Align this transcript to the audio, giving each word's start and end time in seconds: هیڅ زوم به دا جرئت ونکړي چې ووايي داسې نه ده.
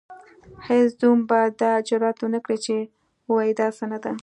هیڅ 0.67 0.87
زوم 0.99 1.19
به 1.29 1.39
دا 1.61 1.71
جرئت 1.87 2.17
ونکړي 2.21 2.57
چې 2.65 2.75
ووايي 3.27 3.53
داسې 3.61 3.83
نه 3.91 3.97
ده. 4.03 4.11